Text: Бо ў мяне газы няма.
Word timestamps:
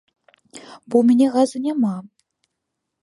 Бо 0.89 0.95
ў 0.99 1.03
мяне 1.09 1.27
газы 1.35 1.57
няма. 1.69 1.95